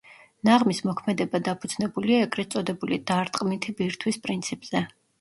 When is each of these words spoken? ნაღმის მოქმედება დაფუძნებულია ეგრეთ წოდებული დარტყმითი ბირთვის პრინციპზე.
ნაღმის 0.47 0.79
მოქმედება 0.89 1.41
დაფუძნებულია 1.49 2.23
ეგრეთ 2.29 2.51
წოდებული 2.57 3.01
დარტყმითი 3.13 3.79
ბირთვის 3.81 4.23
პრინციპზე. 4.29 4.89